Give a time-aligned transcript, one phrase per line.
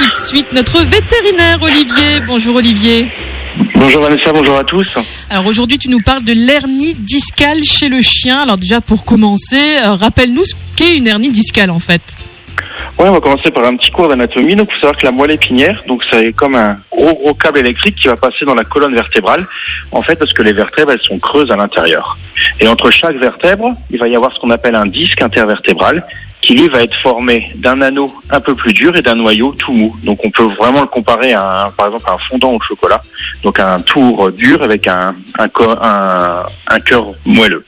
[0.00, 2.20] tout de suite notre vétérinaire Olivier.
[2.26, 3.12] Bonjour Olivier.
[3.74, 4.88] Bonjour Vanessa, bonjour à tous.
[5.28, 8.38] Alors aujourd'hui, tu nous parles de l'hernie discale chez le chien.
[8.38, 12.00] Alors déjà pour commencer, euh, rappelle-nous ce qu'est une hernie discale en fait.
[12.98, 14.54] Ouais, on va commencer par un petit cours d'anatomie.
[14.54, 17.58] Donc, il faut savoir que la moelle épinière, donc c'est comme un gros gros câble
[17.58, 19.46] électrique qui va passer dans la colonne vertébrale.
[19.92, 22.16] En fait, parce que les vertèbres elles sont creuses à l'intérieur.
[22.60, 26.04] Et entre chaque vertèbre, il va y avoir ce qu'on appelle un disque intervertébral
[26.40, 29.72] qui lui va être formé d'un anneau un peu plus dur et d'un noyau tout
[29.72, 29.94] mou.
[30.02, 33.02] Donc on peut vraiment le comparer à, un, par exemple, un fondant au chocolat.
[33.42, 35.48] Donc un tour dur avec un, un,
[35.82, 37.64] un, un cœur moelleux.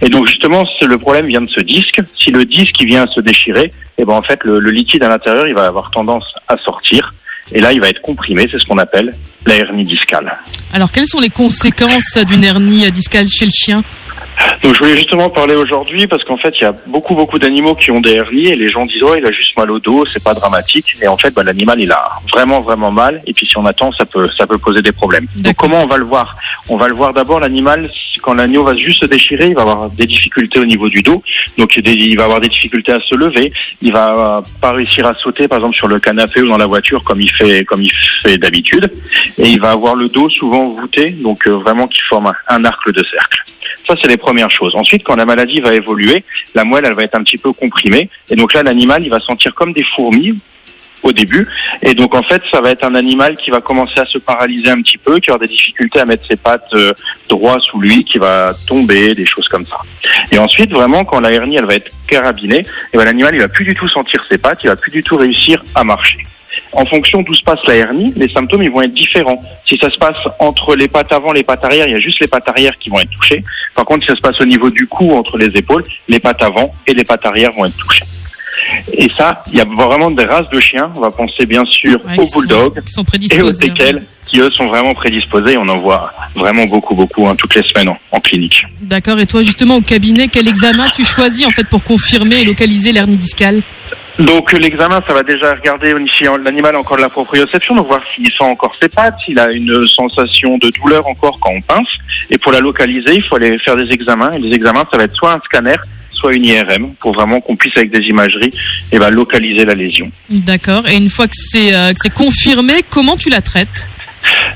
[0.00, 2.00] Et donc justement, le problème vient de ce disque.
[2.18, 3.64] Si le disque vient à se déchirer,
[3.98, 6.56] et eh ben en fait le, le liquide à l'intérieur il va avoir tendance à
[6.56, 7.12] sortir.
[7.52, 9.14] Et là, il va être comprimé, c'est ce qu'on appelle
[9.46, 10.38] la hernie discale.
[10.72, 13.82] Alors, quelles sont les conséquences d'une hernie discale chez le chien
[14.62, 17.74] donc je voulais justement parler aujourd'hui parce qu'en fait il y a beaucoup beaucoup d'animaux
[17.74, 20.06] qui ont des hernies et les gens disent oh il a juste mal au dos
[20.06, 23.46] c'est pas dramatique et en fait bah, l'animal il a vraiment vraiment mal et puis
[23.46, 25.26] si on attend ça peut ça peut poser des problèmes.
[25.36, 26.36] Donc comment on va le voir?
[26.68, 27.88] On va le voir d'abord l'animal
[28.22, 31.22] quand l'agneau va juste se déchirer il va avoir des difficultés au niveau du dos
[31.56, 33.52] donc il va avoir des difficultés à se lever
[33.82, 37.02] il va pas réussir à sauter par exemple sur le canapé ou dans la voiture
[37.04, 38.90] comme il fait comme il fait d'habitude
[39.38, 42.90] et il va avoir le dos souvent voûté donc euh, vraiment qui forme un arc
[42.92, 43.44] de cercle.
[43.86, 44.74] Ça, c'est les premières choses.
[44.74, 48.10] Ensuite, quand la maladie va évoluer, la moelle, elle va être un petit peu comprimée.
[48.30, 50.34] Et donc là, l'animal, il va sentir comme des fourmis
[51.02, 51.46] au début.
[51.82, 54.70] Et donc en fait, ça va être un animal qui va commencer à se paralyser
[54.70, 56.92] un petit peu, qui avoir des difficultés à mettre ses pattes euh,
[57.28, 59.78] droit sous lui, qui va tomber, des choses comme ça.
[60.32, 63.48] Et ensuite, vraiment, quand la hernie elle va être carabinée, et ben, l'animal il va
[63.48, 66.18] plus du tout sentir ses pattes, il va plus du tout réussir à marcher.
[66.72, 69.40] En fonction d'où se passe la hernie, les symptômes ils vont être différents.
[69.66, 72.20] Si ça se passe entre les pattes avant, les pattes arrière, il y a juste
[72.20, 73.44] les pattes arrière qui vont être touchées.
[73.74, 76.42] Par contre, si ça se passe au niveau du cou, entre les épaules, les pattes
[76.42, 78.04] avant et les pattes arrière vont être touchées.
[78.92, 80.90] Et ça, il y a vraiment des races de chiens.
[80.94, 82.80] On va penser bien sûr aux bulldogs
[83.30, 85.56] et aux teckels qui eux sont vraiment prédisposés.
[85.56, 88.62] On en voit vraiment beaucoup, beaucoup hein, toutes les semaines en, clinique.
[88.82, 89.18] D'accord.
[89.18, 92.92] Et toi, justement, au cabinet, quel examen tu choisis en fait pour confirmer et localiser
[92.92, 93.62] l'hernie discale?
[94.18, 98.00] Donc l'examen, ça va déjà regarder si l'animal a encore de la proprioception, donc voir
[98.14, 101.88] s'il sent encore ses pattes, s'il a une sensation de douleur encore quand on pince.
[102.28, 104.32] Et pour la localiser, il faut aller faire des examens.
[104.32, 105.76] Et les examens, ça va être soit un scanner,
[106.18, 108.50] soit une IRM, pour vraiment qu'on puisse avec des imageries
[108.92, 110.10] et ben, localiser la lésion.
[110.28, 110.86] D'accord.
[110.88, 113.88] Et une fois que c'est euh, confirmé, comment tu la traites?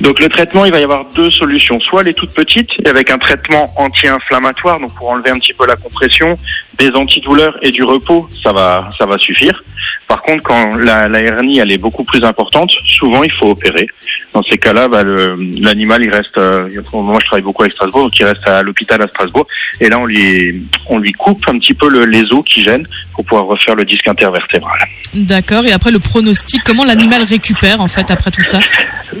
[0.00, 1.80] Donc le traitement, il va y avoir deux solutions.
[1.80, 5.76] Soit les toutes petites, avec un traitement anti-inflammatoire, donc pour enlever un petit peu la
[5.76, 6.36] compression,
[6.78, 9.62] des antidouleurs et du repos, ça va, ça va suffire.
[10.08, 13.86] Par contre, quand la, la hernie elle est beaucoup plus importante, souvent il faut opérer.
[14.32, 16.36] Dans ces cas-là, bah, l'animal il reste.
[16.36, 19.46] Euh, moi, je travaille beaucoup avec Strasbourg, donc il reste à l'hôpital à Strasbourg.
[19.80, 22.86] Et là, on lui on lui coupe un petit peu le, les os qui gênent
[23.14, 24.78] pour pouvoir refaire le disque intervertébral.
[25.14, 25.64] D'accord.
[25.66, 28.60] Et après le pronostic, comment l'animal récupère en fait après tout ça?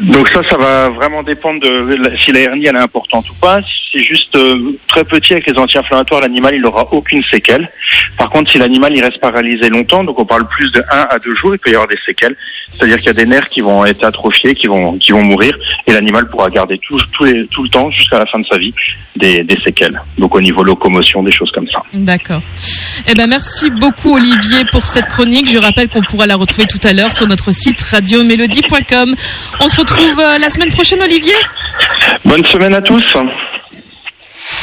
[0.00, 3.60] Donc ça, ça va vraiment dépendre de si la hernie elle est importante ou pas.
[3.62, 7.70] Si c'est juste euh, très petit avec les anti-inflammatoires, l'animal il n'aura aucune séquelle.
[8.18, 11.18] Par contre, si l'animal il reste paralysé longtemps, donc on parle plus de 1 à
[11.18, 12.36] 2 jours, il peut y avoir des séquelles.
[12.70, 15.52] C'est-à-dire qu'il y a des nerfs qui vont être atrophiés, qui vont qui vont mourir,
[15.86, 18.58] et l'animal pourra garder tout tout, les, tout le temps jusqu'à la fin de sa
[18.58, 18.74] vie
[19.16, 20.00] des, des séquelles.
[20.18, 21.82] Donc au niveau locomotion, des choses comme ça.
[21.94, 22.42] D'accord.
[23.06, 25.48] Eh ben merci beaucoup Olivier pour cette chronique.
[25.50, 29.14] Je rappelle qu'on pourra la retrouver tout à l'heure sur notre site radiomélodie.com.
[29.60, 31.34] On se retrouve euh, la semaine prochaine Olivier.
[32.24, 33.04] Bonne semaine à tous.